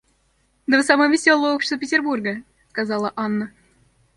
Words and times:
Да 0.65 0.77
вы 0.77 0.83
самое 0.83 1.11
веселое 1.11 1.53
общество 1.53 1.77
Петербурга,— 1.77 2.41
сказала 2.71 3.13
Анна. 3.15 3.51